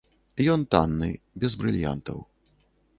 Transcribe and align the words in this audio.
Ён 0.53 0.63
танны, 0.77 1.11
без 1.45 1.59
брыльянтаў. 1.61 2.17